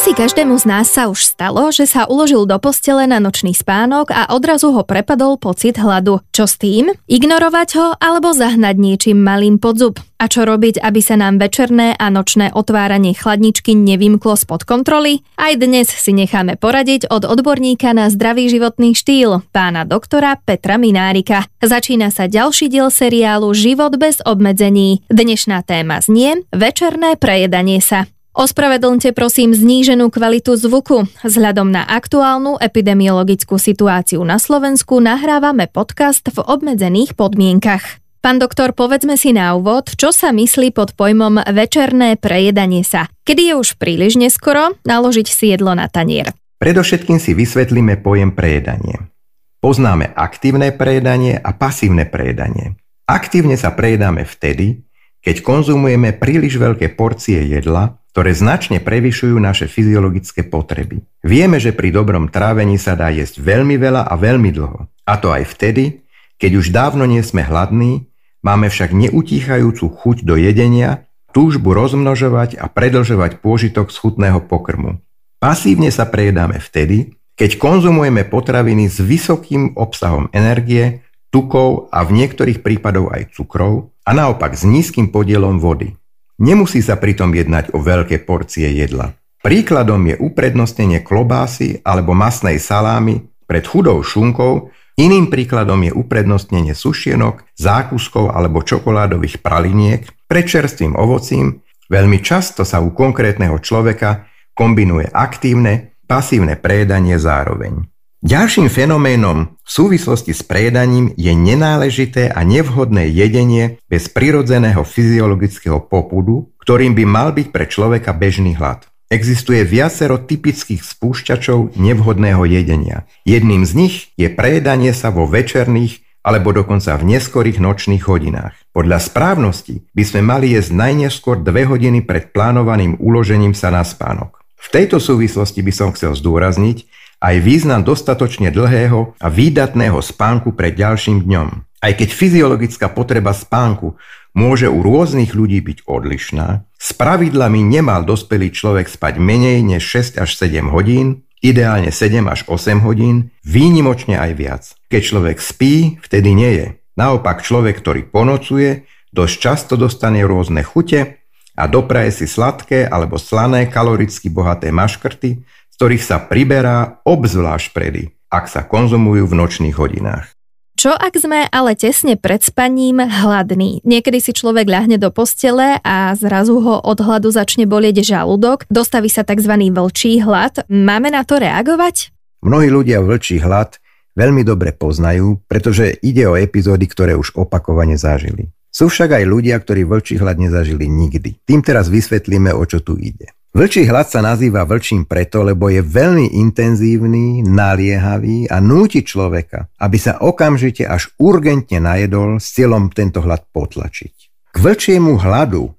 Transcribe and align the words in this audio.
Asi 0.00 0.16
každému 0.16 0.56
z 0.56 0.64
nás 0.64 0.88
sa 0.88 1.12
už 1.12 1.20
stalo, 1.20 1.68
že 1.68 1.84
sa 1.84 2.08
uložil 2.08 2.48
do 2.48 2.56
postele 2.56 3.04
na 3.04 3.20
nočný 3.20 3.52
spánok 3.52 4.08
a 4.08 4.32
odrazu 4.32 4.72
ho 4.72 4.80
prepadol 4.80 5.36
pocit 5.36 5.76
hladu. 5.76 6.24
Čo 6.32 6.48
s 6.48 6.56
tým? 6.56 6.88
Ignorovať 7.04 7.68
ho 7.76 7.86
alebo 8.00 8.32
zahnať 8.32 8.80
niečím 8.80 9.20
malým 9.20 9.60
pod 9.60 9.76
zub? 9.76 10.00
A 10.16 10.24
čo 10.24 10.48
robiť, 10.48 10.80
aby 10.80 11.04
sa 11.04 11.20
nám 11.20 11.36
večerné 11.36 12.00
a 12.00 12.08
nočné 12.08 12.48
otváranie 12.48 13.12
chladničky 13.12 13.76
nevymklo 13.76 14.40
spod 14.40 14.64
kontroly? 14.64 15.20
Aj 15.36 15.52
dnes 15.60 15.92
si 15.92 16.16
necháme 16.16 16.56
poradiť 16.56 17.12
od 17.12 17.28
odborníka 17.28 17.92
na 17.92 18.08
zdravý 18.08 18.48
životný 18.48 18.96
štýl, 18.96 19.44
pána 19.52 19.84
doktora 19.84 20.40
Petra 20.40 20.80
Minárika. 20.80 21.44
Začína 21.60 22.08
sa 22.08 22.24
ďalší 22.24 22.72
diel 22.72 22.88
seriálu 22.88 23.52
Život 23.52 24.00
bez 24.00 24.24
obmedzení. 24.24 25.04
Dnešná 25.12 25.60
téma 25.60 26.00
znie 26.00 26.40
Večerné 26.56 27.20
prejedanie 27.20 27.84
sa. 27.84 28.08
Ospravedlňte 28.30 29.10
prosím 29.10 29.50
zníženú 29.50 30.06
kvalitu 30.06 30.54
zvuku. 30.54 31.10
Vzhľadom 31.26 31.74
na 31.74 31.82
aktuálnu 31.82 32.62
epidemiologickú 32.62 33.58
situáciu 33.58 34.22
na 34.22 34.38
Slovensku 34.38 35.02
nahrávame 35.02 35.66
podcast 35.66 36.22
v 36.30 36.38
obmedzených 36.38 37.18
podmienkach. 37.18 37.98
Pán 38.22 38.38
doktor, 38.38 38.70
povedzme 38.70 39.18
si 39.18 39.34
na 39.34 39.50
úvod, 39.58 39.98
čo 39.98 40.14
sa 40.14 40.30
myslí 40.30 40.70
pod 40.70 40.94
pojmom 40.94 41.42
večerné 41.42 42.14
prejedanie 42.14 42.86
sa. 42.86 43.10
Kedy 43.26 43.50
je 43.50 43.54
už 43.58 43.68
príliš 43.82 44.14
neskoro 44.14 44.78
naložiť 44.86 45.26
si 45.26 45.50
jedlo 45.50 45.74
na 45.74 45.90
tanier? 45.90 46.30
Predovšetkým 46.62 47.18
si 47.18 47.34
vysvetlíme 47.34 47.98
pojem 47.98 48.30
prejedanie. 48.30 49.10
Poznáme 49.58 50.06
aktívne 50.14 50.70
prejedanie 50.70 51.34
a 51.34 51.50
pasívne 51.50 52.06
prejedanie. 52.06 52.78
Aktívne 53.10 53.58
sa 53.58 53.74
prejedáme 53.74 54.22
vtedy, 54.22 54.86
keď 55.18 55.42
konzumujeme 55.42 56.14
príliš 56.14 56.62
veľké 56.62 56.94
porcie 56.94 57.42
jedla, 57.44 57.99
ktoré 58.10 58.34
značne 58.34 58.82
prevyšujú 58.82 59.38
naše 59.38 59.70
fyziologické 59.70 60.50
potreby. 60.50 61.06
Vieme, 61.22 61.62
že 61.62 61.70
pri 61.70 61.94
dobrom 61.94 62.26
trávení 62.26 62.74
sa 62.74 62.98
dá 62.98 63.10
jesť 63.14 63.38
veľmi 63.38 63.78
veľa 63.78 64.10
a 64.10 64.14
veľmi 64.18 64.50
dlho. 64.50 64.90
A 65.06 65.14
to 65.18 65.30
aj 65.30 65.46
vtedy, 65.54 66.02
keď 66.42 66.52
už 66.58 66.66
dávno 66.74 67.06
nie 67.06 67.22
sme 67.22 67.46
hladní, 67.46 68.10
máme 68.42 68.66
však 68.66 68.90
neutíchajúcu 68.90 69.86
chuť 69.86 70.16
do 70.26 70.34
jedenia, 70.34 71.06
túžbu 71.30 71.70
rozmnožovať 71.70 72.58
a 72.58 72.66
predlžovať 72.66 73.38
pôžitok 73.38 73.94
z 73.94 73.96
chutného 74.02 74.42
pokrmu. 74.42 74.98
Pasívne 75.38 75.94
sa 75.94 76.04
prejedáme 76.10 76.58
vtedy, 76.58 77.14
keď 77.38 77.56
konzumujeme 77.56 78.26
potraviny 78.26 78.90
s 78.90 79.00
vysokým 79.00 79.78
obsahom 79.78 80.28
energie, 80.34 81.06
tukov 81.30 81.88
a 81.94 82.02
v 82.02 82.20
niektorých 82.20 82.60
prípadoch 82.60 83.14
aj 83.14 83.22
cukrov 83.38 83.94
a 84.02 84.10
naopak 84.10 84.58
s 84.58 84.66
nízkym 84.66 85.14
podielom 85.14 85.62
vody. 85.62 85.99
Nemusí 86.40 86.80
sa 86.80 86.96
pritom 86.96 87.36
jednať 87.36 87.76
o 87.76 87.84
veľké 87.84 88.24
porcie 88.24 88.72
jedla. 88.72 89.12
Príkladom 89.44 90.00
je 90.08 90.16
uprednostnenie 90.16 91.04
klobásy 91.04 91.84
alebo 91.84 92.16
masnej 92.16 92.56
salámy 92.56 93.28
pred 93.44 93.64
chudou 93.68 94.00
šunkou, 94.00 94.72
iným 94.96 95.28
príkladom 95.28 95.84
je 95.84 95.92
uprednostnenie 95.92 96.72
sušienok, 96.72 97.44
zákuskov 97.60 98.32
alebo 98.32 98.64
čokoládových 98.64 99.44
praliniek 99.44 100.08
pred 100.24 100.48
čerstvým 100.48 100.96
ovocím. 100.96 101.60
Veľmi 101.92 102.24
často 102.24 102.64
sa 102.64 102.80
u 102.80 102.94
konkrétneho 102.96 103.60
človeka 103.60 104.24
kombinuje 104.56 105.12
aktívne, 105.12 105.98
pasívne 106.08 106.56
prejedanie 106.56 107.20
zároveň. 107.20 107.89
Ďalším 108.20 108.68
fenoménom 108.68 109.56
v 109.64 109.70
súvislosti 109.72 110.36
s 110.36 110.44
prejedaním 110.44 111.16
je 111.16 111.32
nenáležité 111.32 112.28
a 112.28 112.44
nevhodné 112.44 113.08
jedenie 113.08 113.80
bez 113.88 114.12
prirodzeného 114.12 114.84
fyziologického 114.84 115.80
popudu, 115.80 116.52
ktorým 116.60 116.92
by 116.92 117.04
mal 117.08 117.32
byť 117.32 117.48
pre 117.48 117.64
človeka 117.64 118.12
bežný 118.12 118.60
hlad. 118.60 118.84
Existuje 119.08 119.64
viacero 119.64 120.20
typických 120.20 120.84
spúšťačov 120.84 121.80
nevhodného 121.80 122.44
jedenia. 122.44 123.08
Jedným 123.24 123.64
z 123.64 123.72
nich 123.72 123.94
je 124.20 124.28
prejedanie 124.28 124.92
sa 124.92 125.08
vo 125.08 125.24
večerných 125.24 126.04
alebo 126.20 126.52
dokonca 126.52 127.00
v 127.00 127.16
neskorých 127.16 127.56
nočných 127.56 128.04
hodinách. 128.04 128.52
Podľa 128.76 129.00
správnosti 129.00 129.88
by 129.96 130.04
sme 130.04 130.20
mali 130.20 130.52
jesť 130.52 130.76
najneskôr 130.76 131.40
2 131.40 131.72
hodiny 131.72 132.04
pred 132.04 132.36
plánovaným 132.36 133.00
uložením 133.00 133.56
sa 133.56 133.72
na 133.72 133.80
spánok. 133.80 134.44
V 134.60 134.68
tejto 134.68 135.00
súvislosti 135.00 135.64
by 135.64 135.72
som 135.72 135.88
chcel 135.96 136.12
zdôrazniť, 136.12 136.99
aj 137.20 137.36
význam 137.44 137.84
dostatočne 137.84 138.48
dlhého 138.48 139.14
a 139.20 139.26
výdatného 139.28 140.00
spánku 140.00 140.56
pred 140.56 140.72
ďalším 140.72 141.28
dňom. 141.28 141.48
Aj 141.80 141.92
keď 141.96 142.08
fyziologická 142.12 142.92
potreba 142.92 143.36
spánku 143.36 143.96
môže 144.32 144.68
u 144.68 144.80
rôznych 144.80 145.36
ľudí 145.36 145.60
byť 145.60 145.78
odlišná, 145.84 146.64
s 146.80 146.90
pravidlami 146.96 147.60
nemal 147.60 148.08
dospelý 148.08 148.52
človek 148.52 148.88
spať 148.88 149.20
menej 149.20 149.60
než 149.60 149.84
6 150.16 150.20
až 150.20 150.30
7 150.36 150.72
hodín, 150.72 151.28
ideálne 151.44 151.92
7 151.92 152.24
až 152.28 152.48
8 152.48 152.84
hodín, 152.84 153.32
výnimočne 153.44 154.16
aj 154.16 154.32
viac. 154.36 154.62
Keď 154.88 155.02
človek 155.04 155.38
spí, 155.40 156.00
vtedy 156.04 156.32
nie 156.32 156.52
je. 156.56 156.66
Naopak 156.96 157.40
človek, 157.44 157.80
ktorý 157.80 158.08
ponocuje, 158.08 158.84
dosť 159.12 159.34
často 159.40 159.74
dostane 159.76 160.20
rôzne 160.24 160.60
chute 160.64 161.20
a 161.56 161.64
dopraje 161.68 162.12
si 162.12 162.26
sladké 162.28 162.88
alebo 162.88 163.16
slané 163.16 163.68
kaloricky 163.68 164.28
bohaté 164.28 164.72
maškrty, 164.72 165.44
ktorých 165.80 166.04
sa 166.04 166.20
priberá 166.20 167.00
obzvlášť 167.08 167.72
predy, 167.72 168.12
ak 168.28 168.52
sa 168.52 168.68
konzumujú 168.68 169.24
v 169.24 169.32
nočných 169.32 169.80
hodinách. 169.80 170.28
Čo 170.76 170.92
ak 170.92 171.16
sme 171.16 171.48
ale 171.48 171.72
tesne 171.72 172.20
pred 172.20 172.44
spaním 172.44 173.00
hladní? 173.00 173.80
Niekedy 173.88 174.20
si 174.20 174.36
človek 174.36 174.68
ľahne 174.68 175.00
do 175.00 175.08
postele 175.08 175.80
a 175.80 176.12
zrazu 176.12 176.60
ho 176.60 176.84
od 176.84 177.00
hladu 177.00 177.32
začne 177.32 177.64
bolieť 177.64 178.04
žalúdok, 178.04 178.68
dostaví 178.68 179.08
sa 179.08 179.24
tzv. 179.24 179.56
vlčí 179.72 180.20
hlad. 180.20 180.68
Máme 180.68 181.16
na 181.16 181.24
to 181.24 181.40
reagovať? 181.40 182.12
Mnohí 182.44 182.68
ľudia 182.68 183.00
vlčí 183.00 183.40
hlad 183.40 183.80
veľmi 184.20 184.44
dobre 184.44 184.76
poznajú, 184.76 185.40
pretože 185.48 185.96
ide 186.04 186.28
o 186.28 186.36
epizódy, 186.36 186.84
ktoré 186.92 187.16
už 187.16 187.40
opakovane 187.40 187.96
zažili. 187.96 188.52
Sú 188.68 188.92
však 188.92 189.16
aj 189.16 189.24
ľudia, 189.24 189.56
ktorí 189.56 189.88
vlčí 189.88 190.20
hlad 190.20 190.36
nezažili 190.36 190.92
nikdy. 190.92 191.40
Tým 191.48 191.64
teraz 191.64 191.88
vysvetlíme, 191.88 192.52
o 192.52 192.68
čo 192.68 192.84
tu 192.84 193.00
ide. 193.00 193.32
Vlčí 193.60 193.84
hlad 193.84 194.08
sa 194.08 194.24
nazýva 194.24 194.64
vlčím 194.64 195.04
preto, 195.04 195.44
lebo 195.44 195.68
je 195.68 195.84
veľmi 195.84 196.32
intenzívny, 196.32 197.44
naliehavý 197.44 198.48
a 198.48 198.56
núti 198.56 199.04
človeka, 199.04 199.68
aby 199.76 200.00
sa 200.00 200.16
okamžite 200.16 200.88
až 200.88 201.12
urgentne 201.20 201.76
najedol 201.76 202.40
s 202.40 202.56
cieľom 202.56 202.88
tento 202.88 203.20
hlad 203.20 203.44
potlačiť. 203.52 204.14
K 204.48 204.56
vlčiemu 204.56 205.20
hladu 205.20 205.76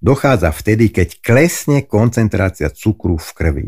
dochádza 0.00 0.56
vtedy, 0.56 0.88
keď 0.88 1.20
klesne 1.20 1.84
koncentrácia 1.84 2.72
cukru 2.72 3.20
v 3.20 3.28
krvi. 3.36 3.66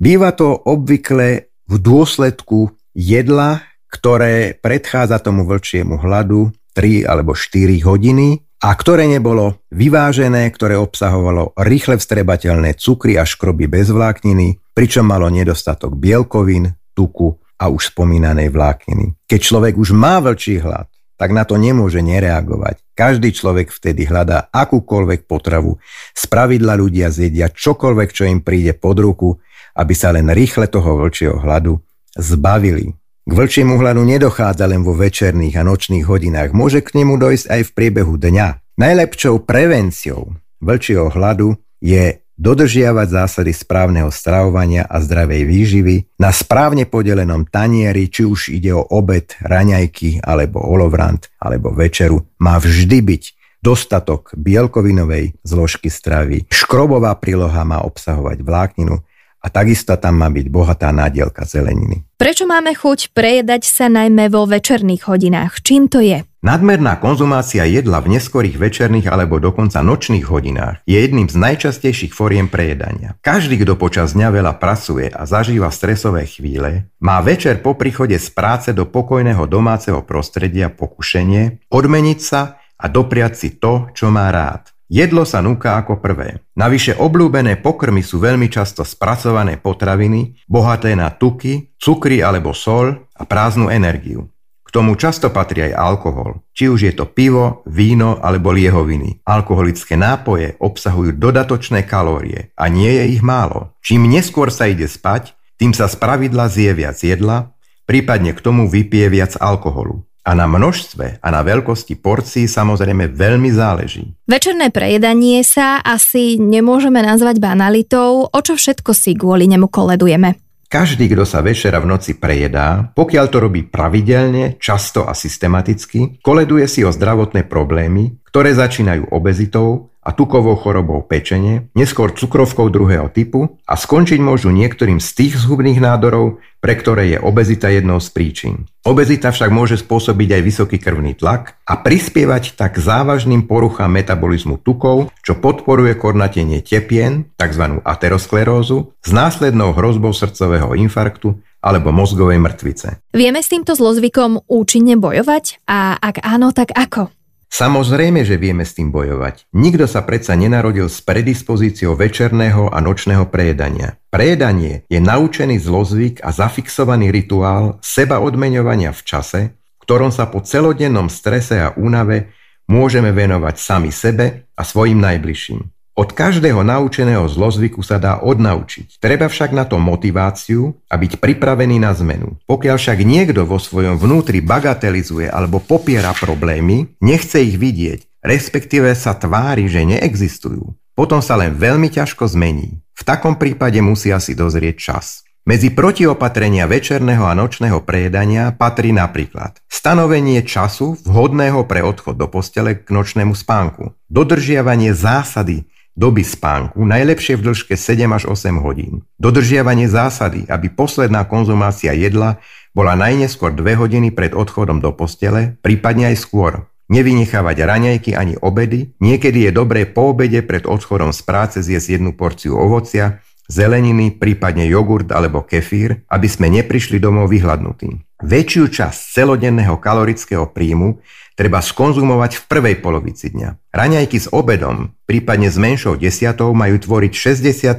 Býva 0.00 0.32
to 0.32 0.56
obvykle 0.64 1.52
v 1.68 1.74
dôsledku 1.76 2.72
jedla, 2.96 3.68
ktoré 3.92 4.56
predchádza 4.56 5.20
tomu 5.20 5.44
vlčiemu 5.44 6.00
hladu 6.00 6.56
3 6.72 7.04
alebo 7.04 7.36
4 7.36 7.84
hodiny 7.84 8.40
a 8.64 8.72
ktoré 8.72 9.04
nebolo 9.04 9.60
vyvážené, 9.76 10.48
ktoré 10.48 10.80
obsahovalo 10.80 11.52
rýchle 11.60 12.00
vstrebateľné 12.00 12.80
cukry 12.80 13.20
a 13.20 13.28
škroby 13.28 13.68
bez 13.68 13.92
vlákniny, 13.92 14.72
pričom 14.72 15.04
malo 15.04 15.28
nedostatok 15.28 15.92
bielkovín, 16.00 16.72
tuku 16.96 17.36
a 17.60 17.68
už 17.68 17.92
spomínanej 17.92 18.48
vlákniny. 18.48 19.28
Keď 19.28 19.40
človek 19.44 19.76
už 19.76 19.92
má 19.92 20.16
vlčí 20.24 20.64
hlad, 20.64 20.88
tak 21.20 21.36
na 21.36 21.44
to 21.44 21.60
nemôže 21.60 22.00
nereagovať. 22.00 22.80
Každý 22.96 23.36
človek 23.36 23.68
vtedy 23.68 24.08
hľadá 24.08 24.48
akúkoľvek 24.48 25.28
potravu. 25.28 25.76
Z 26.16 26.24
pravidla 26.32 26.72
ľudia 26.72 27.12
zjedia 27.12 27.52
čokoľvek, 27.52 28.08
čo 28.16 28.24
im 28.24 28.40
príde 28.40 28.72
pod 28.72 28.96
ruku, 28.96 29.36
aby 29.76 29.92
sa 29.92 30.08
len 30.08 30.32
rýchle 30.32 30.72
toho 30.72 31.04
vlčieho 31.04 31.36
hladu 31.36 31.76
zbavili. 32.16 32.96
K 33.24 33.32
vlčiemu 33.32 33.80
hladu 33.80 34.04
nedochádza 34.04 34.68
len 34.68 34.84
vo 34.84 34.92
večerných 34.92 35.56
a 35.56 35.64
nočných 35.64 36.04
hodinách, 36.04 36.52
môže 36.52 36.84
k 36.84 37.00
nemu 37.00 37.16
dojsť 37.16 37.46
aj 37.48 37.60
v 37.64 37.70
priebehu 37.72 38.20
dňa. 38.20 38.76
Najlepšou 38.76 39.48
prevenciou 39.48 40.36
vlčieho 40.60 41.08
hladu 41.08 41.56
je 41.80 42.20
dodržiavať 42.36 43.08
zásady 43.08 43.56
správneho 43.56 44.12
stravovania 44.12 44.84
a 44.84 45.00
zdravej 45.00 45.40
výživy 45.40 45.96
na 46.20 46.36
správne 46.36 46.84
podelenom 46.84 47.48
tanieri, 47.48 48.12
či 48.12 48.28
už 48.28 48.52
ide 48.52 48.76
o 48.76 48.84
obed, 48.84 49.32
raňajky 49.40 50.20
alebo 50.20 50.60
olovrant 50.60 51.24
alebo 51.40 51.72
večeru, 51.72 52.28
má 52.44 52.60
vždy 52.60 52.98
byť 53.00 53.22
dostatok 53.64 54.36
bielkovinovej 54.36 55.40
zložky 55.40 55.88
stravy. 55.88 56.44
Škrobová 56.52 57.16
príloha 57.16 57.64
má 57.64 57.80
obsahovať 57.88 58.44
vlákninu, 58.44 59.00
a 59.44 59.52
takisto 59.52 59.92
tam 60.00 60.24
má 60.24 60.32
byť 60.32 60.46
bohatá 60.48 60.88
nádielka 60.88 61.44
zeleniny. 61.44 62.08
Prečo 62.16 62.48
máme 62.48 62.72
chuť 62.72 63.12
prejedať 63.12 63.68
sa 63.68 63.92
najmä 63.92 64.32
vo 64.32 64.48
večerných 64.48 65.04
hodinách? 65.04 65.60
Čím 65.60 65.92
to 65.92 66.00
je? 66.00 66.24
Nadmerná 66.44 67.00
konzumácia 67.00 67.64
jedla 67.64 68.04
v 68.04 68.16
neskorých 68.16 68.60
večerných 68.60 69.08
alebo 69.08 69.40
dokonca 69.40 69.80
nočných 69.80 70.28
hodinách 70.28 70.84
je 70.84 71.00
jedným 71.00 71.28
z 71.28 71.36
najčastejších 71.40 72.12
foriem 72.12 72.52
prejedania. 72.52 73.16
Každý, 73.24 73.60
kto 73.64 73.80
počas 73.80 74.12
dňa 74.12 74.28
veľa 74.28 74.52
pracuje 74.60 75.08
a 75.08 75.24
zažíva 75.24 75.72
stresové 75.72 76.28
chvíle, 76.28 76.92
má 77.00 77.20
večer 77.24 77.64
po 77.64 77.72
príchode 77.76 78.16
z 78.20 78.28
práce 78.32 78.76
do 78.76 78.84
pokojného 78.84 79.44
domáceho 79.48 80.04
prostredia 80.04 80.68
pokušenie 80.68 81.72
odmeniť 81.72 82.18
sa 82.20 82.60
a 82.76 82.84
dopriať 82.92 83.32
si 83.40 83.48
to, 83.56 83.88
čo 83.96 84.12
má 84.12 84.28
rád. 84.28 84.73
Jedlo 84.88 85.24
sa 85.24 85.40
núka 85.40 85.80
ako 85.80 85.98
prvé. 85.98 86.44
Navyše 86.54 87.00
obľúbené 87.00 87.60
pokrmy 87.64 88.04
sú 88.04 88.20
veľmi 88.20 88.52
často 88.52 88.84
spracované 88.84 89.56
potraviny, 89.56 90.44
bohaté 90.44 90.92
na 90.92 91.08
tuky, 91.12 91.72
cukry 91.80 92.20
alebo 92.20 92.52
sol 92.52 93.08
a 93.16 93.22
prázdnu 93.24 93.72
energiu 93.72 94.28
tomu 94.74 94.98
často 94.98 95.30
patrí 95.30 95.70
aj 95.70 95.78
alkohol. 95.78 96.42
Či 96.50 96.66
už 96.66 96.80
je 96.90 96.92
to 96.98 97.06
pivo, 97.06 97.62
víno 97.70 98.18
alebo 98.18 98.50
liehoviny. 98.50 99.22
Alkoholické 99.22 99.94
nápoje 99.94 100.58
obsahujú 100.58 101.14
dodatočné 101.14 101.86
kalórie 101.86 102.50
a 102.58 102.66
nie 102.66 102.90
je 102.90 103.14
ich 103.14 103.22
málo. 103.22 103.70
Čím 103.86 104.10
neskôr 104.10 104.50
sa 104.50 104.66
ide 104.66 104.90
spať, 104.90 105.38
tým 105.62 105.70
sa 105.70 105.86
spravidla 105.86 106.50
zje 106.50 106.74
viac 106.74 106.98
jedla, 106.98 107.54
prípadne 107.86 108.34
k 108.34 108.42
tomu 108.42 108.66
vypije 108.66 109.06
viac 109.14 109.38
alkoholu. 109.38 110.02
A 110.24 110.32
na 110.32 110.48
množstve 110.48 111.20
a 111.20 111.28
na 111.28 111.44
veľkosti 111.44 112.00
porcií 112.00 112.48
samozrejme 112.48 113.12
veľmi 113.12 113.52
záleží. 113.52 114.16
Večerné 114.24 114.72
prejedanie 114.72 115.44
sa 115.44 115.84
asi 115.84 116.40
nemôžeme 116.40 117.04
nazvať 117.04 117.44
banalitou, 117.44 118.32
o 118.32 118.38
čo 118.40 118.56
všetko 118.56 118.90
si 118.96 119.12
kvôli 119.12 119.44
nemu 119.44 119.68
koledujeme. 119.68 120.40
Každý, 120.74 121.06
kto 121.06 121.22
sa 121.22 121.38
večera 121.38 121.78
v 121.78 121.86
noci 121.86 122.18
prejedá, 122.18 122.90
pokiaľ 122.98 123.24
to 123.30 123.38
robí 123.38 123.62
pravidelne, 123.62 124.58
často 124.58 125.06
a 125.06 125.14
systematicky, 125.14 126.18
koleduje 126.18 126.66
si 126.66 126.82
o 126.82 126.90
zdravotné 126.90 127.46
problémy, 127.46 128.18
ktoré 128.26 128.50
začínajú 128.58 129.14
obezitou, 129.14 129.93
a 130.04 130.12
tukovou 130.12 130.52
chorobou 130.60 131.00
pečenie, 131.00 131.72
neskôr 131.72 132.12
cukrovkou 132.12 132.68
druhého 132.68 133.08
typu 133.08 133.56
a 133.64 133.74
skončiť 133.74 134.20
môžu 134.20 134.52
niektorým 134.52 135.00
z 135.00 135.08
tých 135.16 135.40
zhubných 135.40 135.80
nádorov, 135.80 136.44
pre 136.60 136.76
ktoré 136.76 137.16
je 137.16 137.18
obezita 137.20 137.72
jednou 137.72 137.96
z 138.04 138.12
príčin. 138.12 138.54
Obezita 138.84 139.32
však 139.32 139.48
môže 139.48 139.80
spôsobiť 139.80 140.28
aj 140.36 140.42
vysoký 140.44 140.76
krvný 140.76 141.16
tlak 141.16 141.56
a 141.64 141.80
prispievať 141.80 142.52
tak 142.60 142.76
závažným 142.76 143.48
poruchám 143.48 143.96
metabolizmu 143.96 144.60
tukov, 144.60 145.08
čo 145.24 145.40
podporuje 145.40 145.96
kornatenie 145.96 146.60
tepien, 146.60 147.32
tzv. 147.40 147.80
aterosklerózu, 147.80 148.92
s 149.00 149.10
následnou 149.12 149.72
hrozbou 149.72 150.12
srdcového 150.12 150.76
infarktu 150.76 151.40
alebo 151.64 151.96
mozgovej 151.96 152.36
mŕtvice. 152.44 153.00
Vieme 153.16 153.40
s 153.40 153.48
týmto 153.48 153.72
zlozvykom 153.72 154.44
účinne 154.44 155.00
bojovať? 155.00 155.64
A 155.64 155.96
ak 155.96 156.20
áno, 156.20 156.52
tak 156.52 156.76
ako? 156.76 157.08
Samozrejme, 157.54 158.26
že 158.26 158.34
vieme 158.34 158.66
s 158.66 158.74
tým 158.74 158.90
bojovať. 158.90 159.46
Nikto 159.54 159.86
sa 159.86 160.02
predsa 160.02 160.34
nenarodil 160.34 160.90
s 160.90 160.98
predispozíciou 161.06 161.94
večerného 161.94 162.66
a 162.66 162.82
nočného 162.82 163.30
prejedania. 163.30 163.94
Prejedanie 164.10 164.82
je 164.90 164.98
naučený 164.98 165.62
zlozvyk 165.62 166.18
a 166.26 166.34
zafixovaný 166.34 167.14
rituál 167.14 167.78
seba 167.78 168.18
odmeňovania 168.18 168.90
v 168.90 169.02
čase, 169.06 169.40
ktorom 169.86 170.10
sa 170.10 170.26
po 170.26 170.42
celodennom 170.42 171.06
strese 171.06 171.62
a 171.62 171.70
únave 171.78 172.34
môžeme 172.66 173.14
venovať 173.14 173.54
sami 173.54 173.94
sebe 173.94 174.50
a 174.58 174.62
svojim 174.66 174.98
najbližším. 174.98 175.73
Od 175.94 176.10
každého 176.10 176.66
naučeného 176.66 177.22
zlozvyku 177.30 177.78
sa 177.86 178.02
dá 178.02 178.18
odnaučiť. 178.18 178.98
Treba 178.98 179.30
však 179.30 179.54
na 179.54 179.62
to 179.62 179.78
motiváciu 179.78 180.74
a 180.90 180.98
byť 180.98 181.22
pripravený 181.22 181.78
na 181.78 181.94
zmenu. 181.94 182.34
Pokiaľ 182.50 182.76
však 182.82 182.98
niekto 183.06 183.46
vo 183.46 183.62
svojom 183.62 183.94
vnútri 183.94 184.42
bagatelizuje 184.42 185.30
alebo 185.30 185.62
popiera 185.62 186.10
problémy, 186.10 186.98
nechce 186.98 187.46
ich 187.46 187.54
vidieť, 187.54 188.26
respektíve 188.26 188.90
sa 188.98 189.14
tvári, 189.14 189.70
že 189.70 189.86
neexistujú, 189.86 190.74
potom 190.98 191.22
sa 191.22 191.38
len 191.38 191.54
veľmi 191.54 191.86
ťažko 191.86 192.26
zmení. 192.26 192.82
V 192.98 193.02
takom 193.06 193.38
prípade 193.38 193.78
musí 193.78 194.10
asi 194.10 194.34
dozrieť 194.34 194.74
čas. 194.74 195.22
Medzi 195.46 195.70
protiopatrenia 195.70 196.66
večerného 196.66 197.22
a 197.22 197.38
nočného 197.38 197.86
prejedania 197.86 198.50
patrí 198.50 198.90
napríklad 198.90 199.62
stanovenie 199.68 200.40
času 200.40 200.96
vhodného 201.04 201.68
pre 201.68 201.84
odchod 201.84 202.16
do 202.16 202.26
postele 202.26 202.80
k 202.80 202.88
nočnému 202.88 203.36
spánku, 203.36 203.92
dodržiavanie 204.08 204.96
zásady 204.96 205.68
doby 205.94 206.26
spánku, 206.26 206.82
najlepšie 206.82 207.38
v 207.38 207.50
dĺžke 207.50 207.74
7 207.78 208.10
až 208.10 208.26
8 208.26 208.58
hodín. 208.60 209.06
Dodržiavanie 209.18 209.86
zásady, 209.86 210.46
aby 210.50 210.70
posledná 210.70 211.22
konzumácia 211.26 211.94
jedla 211.94 212.42
bola 212.74 212.98
najneskôr 212.98 213.54
2 213.54 213.78
hodiny 213.78 214.10
pred 214.10 214.34
odchodom 214.34 214.82
do 214.82 214.90
postele, 214.90 215.54
prípadne 215.62 216.10
aj 216.10 216.18
skôr. 216.18 216.66
Nevynechávať 216.84 217.56
raňajky 217.64 218.12
ani 218.12 218.36
obedy, 218.36 218.92
niekedy 219.00 219.48
je 219.48 219.50
dobré 219.56 219.88
po 219.88 220.12
obede 220.12 220.44
pred 220.44 220.68
odchodom 220.68 221.16
z 221.16 221.20
práce 221.24 221.56
zjesť 221.64 221.96
jednu 221.96 222.12
porciu 222.12 222.60
ovocia, 222.60 223.24
zeleniny, 223.48 224.16
prípadne 224.16 224.64
jogurt 224.68 225.08
alebo 225.12 225.44
kefír, 225.44 226.04
aby 226.08 226.28
sme 226.28 226.48
neprišli 226.48 226.96
domov 226.96 227.28
vyhľadnutí. 227.32 228.20
Väčšiu 228.24 228.72
časť 228.72 229.00
celodenného 229.20 229.76
kalorického 229.76 230.48
príjmu 230.48 231.02
treba 231.34 231.58
skonzumovať 231.58 232.40
v 232.40 232.44
prvej 232.46 232.76
polovici 232.78 233.34
dňa. 233.34 233.74
Raňajky 233.74 234.18
s 234.22 234.30
obedom, 234.30 234.94
prípadne 235.04 235.50
s 235.50 235.58
menšou 235.58 235.98
desiatou, 235.98 236.54
majú 236.54 236.78
tvoriť 236.78 237.12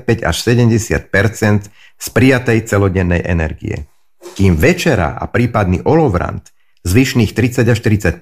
65 0.05 0.27
až 0.27 0.35
70 0.43 1.09
z 1.95 2.07
prijatej 2.11 2.59
celodennej 2.67 3.23
energie. 3.23 3.87
Kým 4.35 4.59
večera 4.59 5.15
a 5.15 5.25
prípadný 5.31 5.79
olovrant 5.87 6.43
zvyšných 6.85 7.33
30 7.33 7.65
až 7.71 7.79
35 7.81 8.21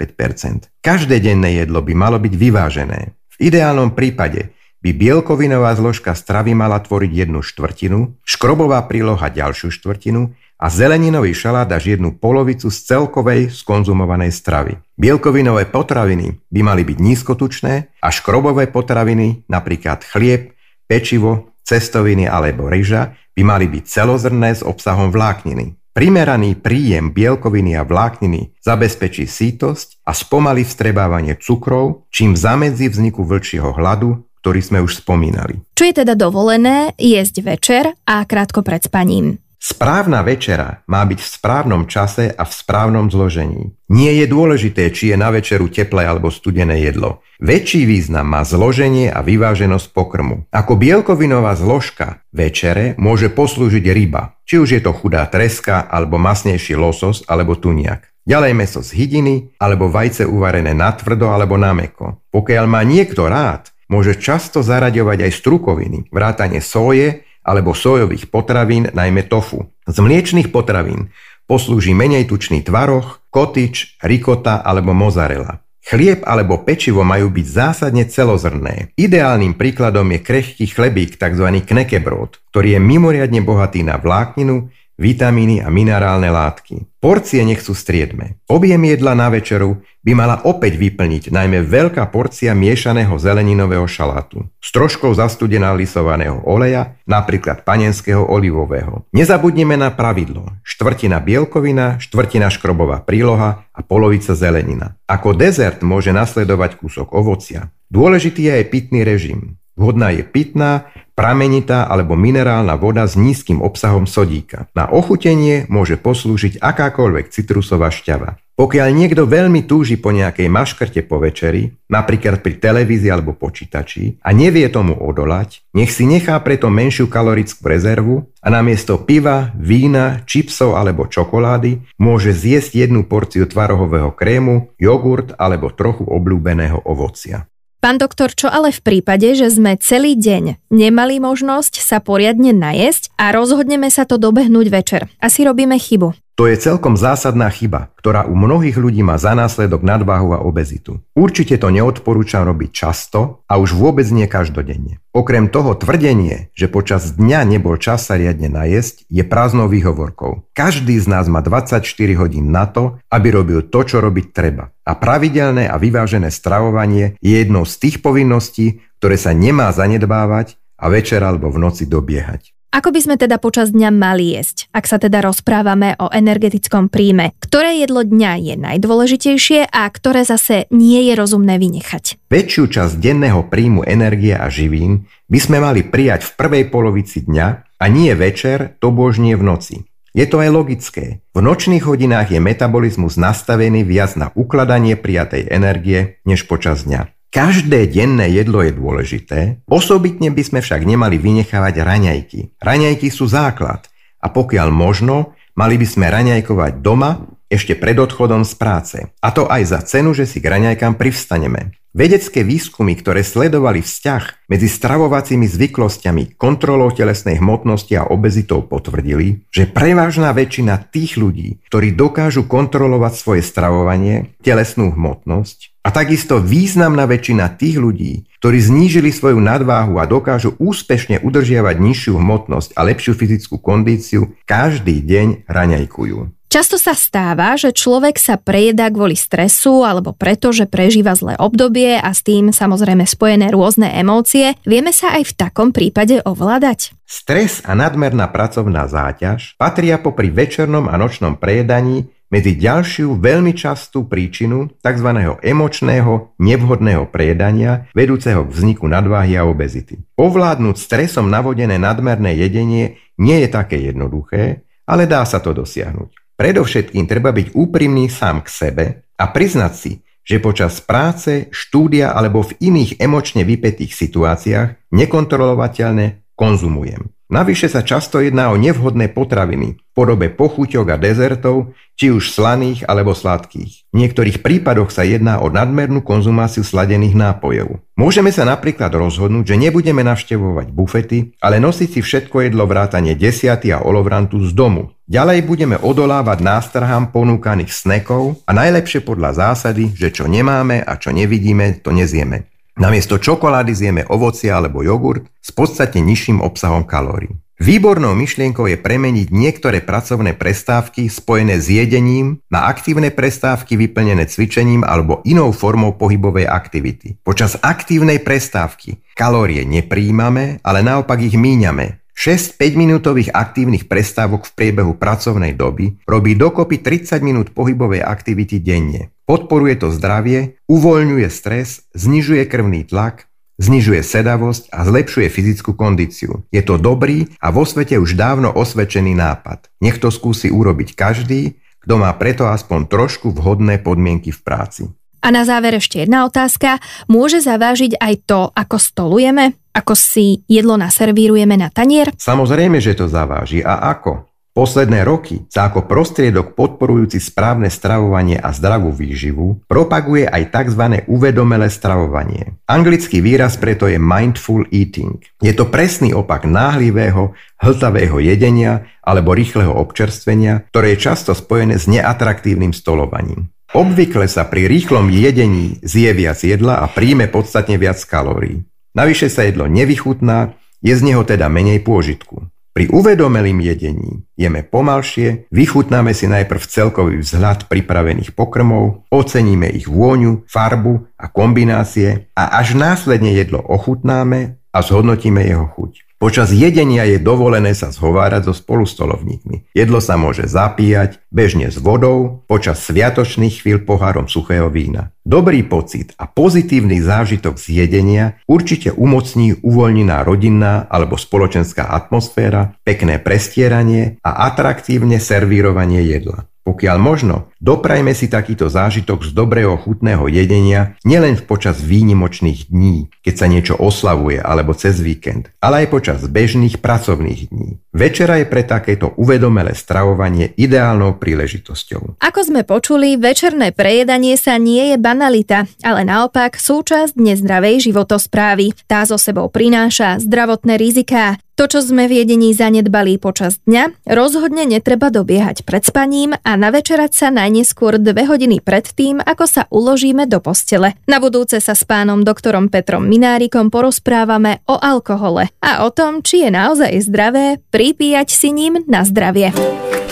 Každé 0.79 1.15
denné 1.19 1.59
jedlo 1.59 1.83
by 1.83 1.93
malo 1.97 2.17
byť 2.21 2.33
vyvážené. 2.37 3.17
V 3.33 3.37
ideálnom 3.51 3.97
prípade 3.97 4.53
by 4.83 4.91
bielkovinová 4.91 5.71
zložka 5.79 6.11
stravy 6.11 6.51
mala 6.51 6.75
tvoriť 6.83 7.11
jednu 7.23 7.39
štvrtinu, 7.39 8.19
škrobová 8.27 8.83
príloha 8.83 9.31
ďalšiu 9.31 9.71
štvrtinu 9.71 10.35
a 10.59 10.67
zeleninový 10.67 11.31
šalát 11.31 11.71
až 11.71 11.95
jednu 11.95 12.19
polovicu 12.19 12.67
z 12.67 12.77
celkovej 12.91 13.55
skonzumovanej 13.55 14.35
stravy. 14.35 14.75
Bielkovinové 14.99 15.71
potraviny 15.71 16.35
by 16.51 16.61
mali 16.67 16.83
byť 16.83 16.97
nízkotučné 16.99 17.73
a 18.03 18.07
škrobové 18.11 18.67
potraviny, 18.67 19.47
napríklad 19.47 20.03
chlieb, 20.03 20.51
pečivo, 20.83 21.55
cestoviny 21.63 22.27
alebo 22.27 22.67
ryža, 22.67 23.15
by 23.33 23.41
mali 23.41 23.71
byť 23.71 23.83
celozrné 23.87 24.51
s 24.51 24.61
obsahom 24.61 25.15
vlákniny. 25.15 25.79
Primeraný 25.93 26.57
príjem 26.57 27.13
bielkoviny 27.13 27.77
a 27.77 27.85
vlákniny 27.85 28.57
zabezpečí 28.65 29.29
sítosť 29.29 30.01
a 30.03 30.11
spomalí 30.11 30.65
vstrebávanie 30.65 31.37
cukrov, 31.37 32.09
čím 32.09 32.33
zamedzí 32.33 32.89
vzniku 32.89 33.21
vlčieho 33.21 33.71
hladu, 33.77 34.25
ktorý 34.43 34.59
sme 34.59 34.83
už 34.83 34.99
spomínali. 34.99 35.63
Čo 35.71 35.87
je 35.87 36.03
teda 36.03 36.19
dovolené 36.19 36.91
jesť 36.99 37.47
večer 37.47 37.95
a 38.03 38.27
krátko 38.27 38.59
pred 38.59 38.83
spaním? 38.83 39.39
Správna 39.63 40.19
večera 40.27 40.83
má 40.91 41.07
byť 41.07 41.19
v 41.23 41.31
správnom 41.39 41.87
čase 41.87 42.27
a 42.35 42.43
v 42.43 42.51
správnom 42.51 43.07
zložení. 43.07 43.71
Nie 43.87 44.11
je 44.19 44.27
dôležité, 44.27 44.91
či 44.91 45.15
je 45.15 45.17
na 45.17 45.31
večeru 45.31 45.71
teplé 45.71 46.03
alebo 46.03 46.27
studené 46.27 46.83
jedlo. 46.83 47.23
Väčší 47.39 47.87
význam 47.87 48.27
má 48.27 48.43
zloženie 48.43 49.07
a 49.07 49.23
vyváženosť 49.23 49.95
pokrmu. 49.95 50.51
Ako 50.51 50.75
bielkovinová 50.75 51.55
zložka 51.55 52.19
večere 52.35 52.99
môže 52.99 53.31
poslúžiť 53.31 53.87
ryba, 53.87 54.35
či 54.43 54.59
už 54.59 54.69
je 54.75 54.81
to 54.83 54.91
chudá 54.91 55.23
treska 55.31 55.87
alebo 55.87 56.19
masnejší 56.19 56.75
losos 56.75 57.23
alebo 57.31 57.55
tuniak. 57.55 58.11
Ďalej 58.23 58.53
meso 58.55 58.79
z 58.79 58.95
hydiny 58.99 59.59
alebo 59.59 59.91
vajce 59.91 60.23
uvarené 60.23 60.71
na 60.71 60.95
tvrdo 60.95 61.31
alebo 61.31 61.59
na 61.59 61.75
meko. 61.75 62.23
Pokiaľ 62.31 62.65
má 62.71 62.79
niekto 62.87 63.27
rád, 63.27 63.72
môže 63.93 64.17
často 64.17 64.65
zaraďovať 64.65 65.29
aj 65.29 65.31
strukoviny, 65.37 65.99
vrátane 66.09 66.57
soje 66.65 67.29
alebo 67.45 67.77
sojových 67.77 68.33
potravín, 68.33 68.89
najmä 68.89 69.29
tofu. 69.29 69.69
Z 69.85 70.01
mliečných 70.01 70.49
potravín 70.49 71.13
poslúži 71.45 71.93
menej 71.93 72.25
tučný 72.25 72.65
tvaroch, 72.65 73.21
kotič, 73.29 74.01
rikota 74.01 74.65
alebo 74.65 74.97
mozzarella. 74.97 75.61
Chlieb 75.83 76.23
alebo 76.23 76.63
pečivo 76.63 77.03
majú 77.03 77.27
byť 77.27 77.43
zásadne 77.45 78.07
celozrné. 78.07 78.95
Ideálnym 78.95 79.59
príkladom 79.59 80.07
je 80.15 80.19
krehký 80.23 80.65
chlebík, 80.71 81.19
tzv. 81.19 81.43
knekebrod, 81.43 82.39
ktorý 82.55 82.79
je 82.79 82.81
mimoriadne 82.81 83.43
bohatý 83.43 83.83
na 83.83 83.99
vlákninu, 83.99 84.71
vitamíny 84.97 85.61
a 85.63 85.69
minerálne 85.73 86.29
látky. 86.29 86.85
Porcie 87.03 87.43
nech 87.43 87.59
sú 87.59 87.75
striedme. 87.75 88.39
Objem 88.47 88.79
jedla 88.79 89.11
na 89.11 89.27
večeru 89.27 89.83
by 90.03 90.11
mala 90.15 90.39
opäť 90.47 90.79
vyplniť 90.79 91.35
najmä 91.35 91.63
veľká 91.67 92.07
porcia 92.11 92.55
miešaného 92.55 93.11
zeleninového 93.19 93.83
šalátu 93.87 94.47
s 94.63 94.71
troškou 94.71 95.11
zastudená 95.11 95.75
lisovaného 95.75 96.39
oleja, 96.47 96.95
napríklad 97.03 97.67
panenského 97.67 98.23
olivového. 98.23 99.03
Nezabudnime 99.11 99.75
na 99.75 99.91
pravidlo. 99.91 100.47
Štvrtina 100.63 101.19
bielkovina, 101.19 101.99
štvrtina 101.99 102.47
škrobová 102.47 103.03
príloha 103.03 103.67
a 103.75 103.79
polovica 103.83 104.31
zelenina. 104.31 104.95
Ako 105.07 105.35
dezert 105.35 105.83
môže 105.83 106.15
nasledovať 106.15 106.79
kúsok 106.79 107.11
ovocia. 107.11 107.71
Dôležitý 107.91 108.47
je 108.47 108.53
aj 108.63 108.65
pitný 108.71 109.03
režim. 109.03 109.59
Vhodná 109.73 110.13
je 110.13 110.21
pitná, 110.21 110.93
pramenitá 111.13 111.85
alebo 111.85 112.17
minerálna 112.17 112.77
voda 112.77 113.05
s 113.05 113.13
nízkym 113.17 113.61
obsahom 113.61 114.09
sodíka. 114.09 114.69
Na 114.73 114.89
ochutenie 114.89 115.69
môže 115.69 115.97
poslúžiť 115.97 116.59
akákoľvek 116.59 117.29
citrusová 117.29 117.93
šťava. 117.93 118.41
Pokiaľ 118.53 118.89
niekto 118.93 119.25
veľmi 119.25 119.65
túži 119.65 119.97
po 119.97 120.13
nejakej 120.13 120.45
maškrte 120.45 121.01
po 121.09 121.17
večeri, 121.17 121.73
napríklad 121.89 122.45
pri 122.45 122.61
televízii 122.61 123.09
alebo 123.09 123.33
počítači, 123.33 124.21
a 124.21 124.29
nevie 124.29 124.69
tomu 124.69 124.93
odolať, 124.93 125.65
nech 125.73 125.89
si 125.89 126.05
nechá 126.05 126.37
preto 126.37 126.69
menšiu 126.69 127.09
kalorickú 127.09 127.65
rezervu 127.65 128.29
a 128.45 128.53
namiesto 128.53 129.01
piva, 129.01 129.49
vína, 129.57 130.21
čipsov 130.29 130.77
alebo 130.77 131.09
čokolády 131.09 131.97
môže 131.97 132.29
zjesť 132.29 132.85
jednu 132.85 133.09
porciu 133.09 133.49
tvarohového 133.49 134.13
krému, 134.13 134.69
jogurt 134.77 135.33
alebo 135.41 135.73
trochu 135.73 136.05
obľúbeného 136.05 136.77
ovocia. 136.85 137.49
Pán 137.83 137.99
doktor, 137.99 138.31
čo 138.31 138.47
ale 138.47 138.71
v 138.71 138.79
prípade, 138.79 139.35
že 139.35 139.51
sme 139.51 139.75
celý 139.75 140.15
deň 140.15 140.71
nemali 140.71 141.19
možnosť 141.19 141.83
sa 141.83 141.99
poriadne 141.99 142.55
najesť 142.55 143.11
a 143.19 143.35
rozhodneme 143.35 143.91
sa 143.91 144.07
to 144.07 144.15
dobehnúť 144.15 144.71
večer? 144.71 145.11
Asi 145.19 145.43
robíme 145.43 145.75
chybu. 145.75 146.22
To 146.33 146.49
je 146.49 146.57
celkom 146.57 146.97
zásadná 146.97 147.45
chyba, 147.53 147.93
ktorá 147.93 148.25
u 148.25 148.33
mnohých 148.33 148.73
ľudí 148.73 149.05
má 149.05 149.21
za 149.21 149.37
následok 149.37 149.85
nadváhu 149.85 150.33
a 150.33 150.41
obezitu. 150.41 150.97
Určite 151.13 151.61
to 151.61 151.69
neodporúčam 151.69 152.41
robiť 152.41 152.73
často 152.73 153.45
a 153.45 153.61
už 153.61 153.77
vôbec 153.77 154.09
nie 154.09 154.25
každodenne. 154.25 154.97
Okrem 155.13 155.45
toho 155.45 155.77
tvrdenie, 155.77 156.49
že 156.57 156.73
počas 156.73 157.13
dňa 157.13 157.45
nebol 157.45 157.77
čas 157.77 158.09
sa 158.09 158.17
riadne 158.17 158.49
najesť, 158.49 159.05
je 159.13 159.21
prázdnou 159.21 159.69
výhovorkou. 159.69 160.49
Každý 160.57 160.97
z 160.97 161.05
nás 161.05 161.29
má 161.29 161.45
24 161.45 161.85
hodín 162.17 162.49
na 162.49 162.65
to, 162.65 162.97
aby 163.13 163.29
robil 163.29 163.61
to, 163.61 163.85
čo 163.85 164.01
robiť 164.01 164.33
treba. 164.33 164.73
A 164.89 164.97
pravidelné 164.97 165.69
a 165.69 165.77
vyvážené 165.77 166.33
stravovanie 166.33 167.13
je 167.21 167.37
jednou 167.45 167.61
z 167.61 167.77
tých 167.77 168.01
povinností, 168.01 168.81
ktoré 168.97 169.21
sa 169.21 169.37
nemá 169.37 169.69
zanedbávať 169.69 170.57
a 170.81 170.89
večer 170.89 171.21
alebo 171.21 171.53
v 171.53 171.61
noci 171.61 171.85
dobiehať. 171.85 172.57
Ako 172.73 172.89
by 172.89 173.05
sme 173.05 173.15
teda 173.21 173.37
počas 173.37 173.69
dňa 173.69 173.93
mali 173.93 174.33
jesť, 174.33 174.65
ak 174.73 174.89
sa 174.89 174.97
teda 174.97 175.21
rozprávame 175.21 175.93
o 176.01 176.09
energetickom 176.09 176.89
príjme? 176.89 177.37
Ktoré 177.37 177.77
jedlo 177.77 178.01
dňa 178.01 178.41
je 178.41 178.55
najdôležitejšie 178.57 179.69
a 179.69 179.85
ktoré 179.93 180.25
zase 180.25 180.65
nie 180.73 181.05
je 181.05 181.13
rozumné 181.13 181.61
vynechať? 181.61 182.17
Väčšiu 182.33 182.65
časť 182.73 182.97
denného 182.97 183.45
príjmu 183.45 183.85
energie 183.85 184.33
a 184.33 184.49
živín 184.49 185.05
by 185.29 185.37
sme 185.37 185.61
mali 185.61 185.85
prijať 185.85 186.25
v 186.25 186.31
prvej 186.33 186.63
polovici 186.73 187.21
dňa 187.21 187.77
a 187.77 187.85
nie 187.93 188.09
večer, 188.17 188.73
to 188.81 188.89
božnie 188.89 189.37
v 189.37 189.45
noci. 189.45 189.75
Je 190.17 190.25
to 190.25 190.41
aj 190.41 190.49
logické. 190.49 191.21
V 191.37 191.45
nočných 191.45 191.85
hodinách 191.85 192.33
je 192.33 192.41
metabolizmus 192.41 193.21
nastavený 193.21 193.85
viac 193.85 194.17
na 194.17 194.33
ukladanie 194.33 194.97
prijatej 194.97 195.45
energie 195.45 196.17
než 196.25 196.49
počas 196.49 196.89
dňa. 196.89 197.12
Každé 197.33 197.89
denné 197.89 198.29
jedlo 198.29 198.61
je 198.61 198.69
dôležité, 198.77 199.39
osobitne 199.65 200.29
by 200.29 200.43
sme 200.45 200.59
však 200.61 200.85
nemali 200.85 201.17
vynechávať 201.17 201.81
raňajky. 201.81 202.39
Raňajky 202.61 203.09
sú 203.09 203.25
základ 203.25 203.89
a 204.21 204.29
pokiaľ 204.29 204.69
možno, 204.69 205.33
mali 205.57 205.81
by 205.81 205.87
sme 205.89 206.13
raňajkovať 206.13 206.85
doma 206.85 207.25
ešte 207.49 207.73
pred 207.73 207.97
odchodom 207.97 208.45
z 208.45 208.53
práce. 208.53 208.97
A 209.17 209.33
to 209.33 209.49
aj 209.49 209.65
za 209.65 209.81
cenu, 209.81 210.13
že 210.13 210.29
si 210.29 210.45
k 210.45 210.49
raňajkám 210.53 210.93
privstaneme. 210.93 211.73
Vedecké 211.93 212.45
výskumy, 212.45 212.97
ktoré 213.01 213.25
sledovali 213.25 213.81
vzťah 213.81 214.49
medzi 214.49 214.69
stravovacími 214.69 215.49
zvyklosťami, 215.49 216.37
kontrolou 216.37 216.93
telesnej 216.93 217.41
hmotnosti 217.41 217.93
a 217.97 218.09
obezitou 218.13 218.61
potvrdili, 218.61 219.45
že 219.49 219.69
prevážna 219.69 220.33
väčšina 220.37 220.89
tých 220.89 221.17
ľudí, 221.17 221.61
ktorí 221.69 221.97
dokážu 221.97 222.45
kontrolovať 222.45 223.13
svoje 223.17 223.41
stravovanie, 223.45 224.37
telesnú 224.41 224.93
hmotnosť, 224.93 225.72
a 225.83 225.91
takisto 225.91 226.39
významná 226.39 227.03
väčšina 227.03 227.59
tých 227.59 227.75
ľudí, 227.75 228.23
ktorí 228.39 228.57
znížili 228.63 229.11
svoju 229.11 229.43
nadváhu 229.43 229.99
a 229.99 230.07
dokážu 230.07 230.55
úspešne 230.55 231.19
udržiavať 231.19 231.75
nižšiu 231.75 232.15
hmotnosť 232.23 232.71
a 232.79 232.81
lepšiu 232.87 233.13
fyzickú 233.19 233.59
kondíciu, 233.59 234.31
každý 234.47 235.03
deň 235.03 235.43
raňajkujú. 235.45 236.43
Často 236.53 236.77
sa 236.77 236.93
stáva, 236.93 237.57
že 237.57 237.73
človek 237.73 238.21
sa 238.21 238.37
prejedá 238.37 238.93
kvôli 238.93 239.17
stresu 239.17 239.81
alebo 239.81 240.13
preto, 240.13 240.53
že 240.53 240.69
prežíva 240.69 241.17
zlé 241.17 241.33
obdobie 241.41 241.97
a 241.97 242.13
s 242.13 242.21
tým 242.21 242.53
samozrejme 242.53 243.09
spojené 243.09 243.49
rôzne 243.49 243.89
emócie. 243.97 244.53
Vieme 244.61 244.93
sa 244.93 245.17
aj 245.17 245.33
v 245.33 245.33
takom 245.33 245.73
prípade 245.73 246.21
ovládať? 246.21 246.93
Stres 247.09 247.65
a 247.65 247.73
nadmerná 247.73 248.29
pracovná 248.29 248.85
záťaž 248.85 249.57
patria 249.57 249.97
popri 249.97 250.29
večernom 250.29 250.93
a 250.93 250.93
nočnom 250.93 251.41
prejedaní 251.41 252.12
medzi 252.33 252.57
ďalšiu 252.57 253.21
veľmi 253.21 253.53
častú 253.53 254.09
príčinu 254.09 254.73
tzv. 254.81 255.09
emočného, 255.45 256.33
nevhodného 256.41 257.05
prejedania, 257.13 257.85
vedúceho 257.93 258.41
k 258.41 258.49
vzniku 258.49 258.89
nadváhy 258.89 259.37
a 259.37 259.45
obezity. 259.45 260.01
Ovládnuť 260.17 260.81
stresom 260.81 261.29
navodené 261.29 261.77
nadmerné 261.77 262.33
jedenie 262.33 262.97
nie 263.21 263.37
je 263.45 263.49
také 263.53 263.77
jednoduché, 263.85 264.65
ale 264.89 265.05
dá 265.05 265.21
sa 265.29 265.37
to 265.37 265.53
dosiahnuť. 265.53 266.33
Predovšetkým 266.33 267.05
treba 267.05 267.29
byť 267.29 267.53
úprimný 267.53 268.09
sám 268.09 268.41
k 268.41 268.49
sebe 268.49 268.85
a 269.13 269.29
priznať 269.29 269.73
si, 269.77 270.01
že 270.25 270.41
počas 270.41 270.81
práce, 270.81 271.51
štúdia 271.53 272.15
alebo 272.15 272.41
v 272.41 272.57
iných 272.57 272.97
emočne 272.97 273.45
vypetých 273.45 273.93
situáciách 273.93 274.89
nekontrolovateľne 274.89 276.22
konzumujem. 276.35 277.13
Navyše 277.33 277.65
sa 277.65 277.81
často 277.81 278.21
jedná 278.21 278.53
o 278.53 278.61
nevhodné 278.61 279.09
potraviny 279.09 279.81
v 279.81 279.81
podobe 279.97 280.29
pochuťok 280.29 280.93
a 280.93 281.01
dezertov, 281.01 281.73
či 281.97 282.13
už 282.13 282.29
slaných 282.29 282.85
alebo 282.85 283.17
sladkých. 283.17 283.89
V 283.89 283.95
niektorých 283.97 284.45
prípadoch 284.45 284.93
sa 284.93 285.01
jedná 285.01 285.41
o 285.41 285.49
nadmernú 285.49 286.05
konzumáciu 286.05 286.61
sladených 286.61 287.17
nápojov. 287.17 287.81
Môžeme 287.97 288.29
sa 288.29 288.45
napríklad 288.45 288.93
rozhodnúť, 288.93 289.49
že 289.49 289.57
nebudeme 289.57 290.05
navštevovať 290.05 290.67
bufety, 290.69 291.33
ale 291.41 291.57
nosiť 291.57 291.89
si 291.97 291.99
všetko 292.05 292.53
jedlo 292.53 292.69
vrátane 292.69 293.17
desiaty 293.17 293.73
a 293.73 293.81
olovrantu 293.81 294.37
z 294.45 294.53
domu. 294.53 294.93
Ďalej 295.09 295.49
budeme 295.49 295.81
odolávať 295.81 296.37
nástrahám 296.37 297.09
ponúkaných 297.09 297.73
snekov 297.73 298.45
a 298.45 298.53
najlepšie 298.53 299.01
podľa 299.01 299.49
zásady, 299.49 299.89
že 299.97 300.13
čo 300.13 300.29
nemáme 300.29 300.85
a 300.85 301.01
čo 301.01 301.09
nevidíme, 301.09 301.81
to 301.81 301.89
nezieme. 301.89 302.52
Namiesto 302.73 303.21
čokolády 303.21 303.71
zjeme 303.77 304.03
ovocie 304.09 304.49
alebo 304.49 304.81
jogurt 304.81 305.29
s 305.39 305.53
podstatne 305.53 306.01
nižším 306.01 306.41
obsahom 306.41 306.83
kalórií. 306.83 307.37
Výbornou 307.63 308.11
myšlienkou 308.17 308.67
je 308.67 308.75
premeniť 308.75 309.31
niektoré 309.31 309.79
pracovné 309.79 310.35
prestávky 310.35 311.07
spojené 311.07 311.61
s 311.61 311.71
jedením 311.71 312.43
na 312.51 312.67
aktívne 312.67 313.07
prestávky 313.07 313.79
vyplnené 313.79 314.27
cvičením 314.27 314.83
alebo 314.83 315.23
inou 315.23 315.55
formou 315.55 315.95
pohybovej 315.95 316.43
aktivity. 316.49 317.15
Počas 317.23 317.55
aktívnej 317.61 318.19
prestávky 318.19 318.99
kalórie 319.15 319.63
nepríjmame, 319.63 320.59
ale 320.59 320.83
naopak 320.83 321.23
ich 321.23 321.39
míňame. 321.39 322.02
6 322.23 322.55
5-minútových 322.55 323.35
aktívnych 323.35 323.91
prestávok 323.91 324.47
v 324.47 324.55
priebehu 324.55 324.95
pracovnej 324.95 325.59
doby 325.59 325.99
robí 326.07 326.39
dokopy 326.39 326.79
30 326.79 327.19
minút 327.19 327.51
pohybovej 327.51 327.99
aktivity 327.99 328.63
denne. 328.63 329.11
Podporuje 329.27 329.75
to 329.75 329.91
zdravie, 329.91 330.55
uvoľňuje 330.71 331.27
stres, 331.27 331.83
znižuje 331.91 332.47
krvný 332.47 332.87
tlak, 332.87 333.27
znižuje 333.59 333.99
sedavosť 333.99 334.71
a 334.71 334.87
zlepšuje 334.87 335.27
fyzickú 335.27 335.75
kondíciu. 335.75 336.47
Je 336.47 336.63
to 336.63 336.79
dobrý 336.79 337.27
a 337.43 337.51
vo 337.51 337.67
svete 337.67 337.99
už 337.99 338.15
dávno 338.15 338.55
osvedčený 338.55 339.11
nápad. 339.19 339.67
Nech 339.83 339.99
to 339.99 340.07
skúsi 340.07 340.47
urobiť 340.47 340.95
každý, 340.95 341.59
kto 341.83 341.99
má 341.99 342.07
preto 342.15 342.47
aspoň 342.47 342.87
trošku 342.87 343.35
vhodné 343.35 343.83
podmienky 343.83 344.31
v 344.31 344.39
práci. 344.39 344.87
A 345.23 345.31
na 345.31 345.47
záver 345.47 345.79
ešte 345.79 346.03
jedna 346.03 346.27
otázka. 346.27 346.83
Môže 347.07 347.39
zavážiť 347.39 347.95
aj 347.95 348.13
to, 348.27 348.51
ako 348.51 348.75
stolujeme? 348.75 349.55
Ako 349.71 349.95
si 349.95 350.43
jedlo 350.51 350.75
naservírujeme 350.75 351.55
na 351.55 351.71
tanier? 351.71 352.11
Samozrejme, 352.19 352.83
že 352.83 352.91
to 352.91 353.07
zaváži. 353.07 353.63
A 353.63 353.87
ako? 353.87 354.27
Posledné 354.53 355.01
roky 355.01 355.49
sa 355.49 355.65
ako 355.65 355.89
prostriedok 355.89 356.53
podporujúci 356.53 357.17
správne 357.17 357.73
stravovanie 357.73 358.37
a 358.37 358.53
zdravú 358.53 358.93
výživu 358.93 359.65
propaguje 359.65 360.29
aj 360.29 360.53
tzv. 360.53 361.09
uvedomelé 361.09 361.73
stravovanie. 361.73 362.53
Anglický 362.69 363.17
výraz 363.17 363.57
preto 363.57 363.89
je 363.89 363.97
mindful 363.97 364.69
eating. 364.69 365.25
Je 365.41 365.57
to 365.57 365.73
presný 365.73 366.13
opak 366.13 366.45
náhlivého, 366.45 367.33
hltavého 367.57 368.21
jedenia 368.21 368.85
alebo 369.01 369.33
rýchleho 369.33 369.73
občerstvenia, 369.73 370.69
ktoré 370.69 370.93
je 370.93 371.01
často 371.01 371.33
spojené 371.33 371.81
s 371.81 371.89
neatraktívnym 371.89 372.77
stolovaním. 372.77 373.49
Obvykle 373.73 374.29
sa 374.29 374.45
pri 374.45 374.69
rýchlom 374.69 375.09
jedení 375.09 375.81
zje 375.81 376.13
viac 376.13 376.37
jedla 376.37 376.77
a 376.77 376.85
príjme 376.85 377.25
podstatne 377.25 377.81
viac 377.81 377.97
kalórií. 378.05 378.61
Navyše 378.93 379.33
sa 379.33 379.49
jedlo 379.49 379.65
nevychutná, 379.65 380.53
je 380.77 380.93
z 380.93 381.01
neho 381.01 381.25
teda 381.25 381.49
menej 381.49 381.81
pôžitku. 381.81 382.53
Pri 382.69 382.85
uvedomelým 382.93 383.57
jedení 383.65 384.29
jeme 384.37 384.61
pomalšie, 384.61 385.49
vychutnáme 385.49 386.13
si 386.13 386.29
najprv 386.29 386.61
celkový 386.69 387.25
vzhľad 387.25 387.65
pripravených 387.65 388.37
pokrmov, 388.37 389.09
oceníme 389.09 389.65
ich 389.73 389.89
vôňu, 389.89 390.45
farbu 390.45 391.09
a 391.17 391.33
kombinácie 391.33 392.29
a 392.37 392.61
až 392.61 392.77
následne 392.77 393.33
jedlo 393.33 393.57
ochutnáme 393.57 394.61
a 394.69 394.77
zhodnotíme 394.85 395.41
jeho 395.41 395.65
chuť. 395.65 396.02
Počas 396.23 396.55
jedenia 396.55 397.03
je 397.03 397.19
dovolené 397.19 397.75
sa 397.75 397.91
zhovárať 397.91 398.47
so 398.47 398.55
spolustolovníkmi. 398.55 399.75
Jedlo 399.75 399.99
sa 399.99 400.15
môže 400.15 400.47
zapíjať, 400.47 401.19
bežne 401.27 401.67
s 401.67 401.75
vodou, 401.75 402.47
počas 402.47 402.79
sviatočných 402.87 403.59
chvíľ 403.59 403.83
pohárom 403.83 404.31
suchého 404.31 404.71
vína. 404.71 405.11
Dobrý 405.27 405.67
pocit 405.67 406.15
a 406.15 406.23
pozitívny 406.23 407.03
zážitok 407.03 407.59
z 407.59 407.83
jedenia 407.83 408.39
určite 408.47 408.95
umocní 408.95 409.59
uvoľnená 409.67 410.23
rodinná 410.23 410.87
alebo 410.87 411.19
spoločenská 411.19 411.91
atmosféra, 411.91 412.79
pekné 412.87 413.19
prestieranie 413.19 414.15
a 414.23 414.47
atraktívne 414.47 415.19
servírovanie 415.19 416.07
jedla. 416.07 416.47
Pokiaľ 416.63 416.95
možno, 416.95 417.51
doprajme 417.59 418.15
si 418.15 418.31
takýto 418.31 418.71
zážitok 418.71 419.27
z 419.27 419.35
dobrého 419.35 419.75
chutného 419.75 420.31
jedenia 420.31 420.95
nielen 421.03 421.35
počas 421.43 421.83
výnimočných 421.83 422.71
dní, 422.71 423.11
keď 423.19 423.33
sa 423.35 423.51
niečo 423.51 423.75
oslavuje 423.75 424.39
alebo 424.39 424.71
cez 424.71 425.03
víkend, 425.03 425.51
ale 425.59 425.83
aj 425.83 425.87
počas 425.91 426.19
bežných 426.23 426.79
pracovných 426.79 427.51
dní. 427.51 427.83
Večera 427.91 428.39
je 428.39 428.47
pre 428.47 428.63
takéto 428.63 429.11
uvedomelé 429.19 429.75
stravovanie 429.75 430.55
ideálnou 430.55 431.19
príležitosťou. 431.19 432.23
Ako 432.23 432.39
sme 432.47 432.63
počuli, 432.63 433.19
večerné 433.19 433.75
prejedanie 433.75 434.39
sa 434.39 434.55
nie 434.55 434.95
je 434.95 434.97
banalita, 434.97 435.67
ale 435.83 436.07
naopak 436.07 436.55
súčasť 436.55 437.19
nezdravej 437.19 437.91
životosprávy. 437.91 438.71
Tá 438.87 439.03
so 439.03 439.19
sebou 439.19 439.51
prináša 439.51 440.17
zdravotné 440.23 440.79
riziká, 440.79 441.37
to, 441.53 441.69
čo 441.69 441.79
sme 441.85 442.09
v 442.09 442.25
jedení 442.25 442.51
zanedbali 442.53 443.21
počas 443.21 443.61
dňa, 443.69 444.09
rozhodne 444.09 444.65
netreba 444.65 445.13
dobiehať 445.13 445.65
pred 445.67 445.85
spaním 445.85 446.33
a 446.33 446.51
navečerať 446.57 447.11
sa 447.13 447.27
najneskôr 447.29 448.01
dve 448.01 448.25
hodiny 448.25 448.61
pred 448.61 448.85
tým, 448.85 449.21
ako 449.21 449.45
sa 449.45 449.63
uložíme 449.69 450.25
do 450.25 450.41
postele. 450.41 450.97
Na 451.05 451.21
budúce 451.21 451.61
sa 451.61 451.77
s 451.77 451.85
pánom 451.85 452.25
doktorom 452.25 452.73
Petrom 452.73 453.05
Minárikom 453.05 453.69
porozprávame 453.69 454.65
o 454.65 454.77
alkohole 454.77 455.53
a 455.61 455.85
o 455.85 455.89
tom, 455.93 456.25
či 456.25 456.45
je 456.45 456.49
naozaj 456.49 456.91
zdravé 457.05 457.61
pripíjať 457.69 458.27
si 458.33 458.49
ním 458.49 458.81
na 458.89 459.05
zdravie. 459.05 459.53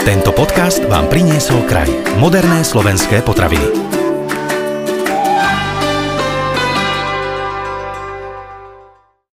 Tento 0.01 0.33
podcast 0.33 0.81
vám 0.89 1.05
priniesol 1.13 1.61
kraj. 1.69 1.89
Moderné 2.17 2.65
slovenské 2.65 3.21
potraviny. 3.21 4.00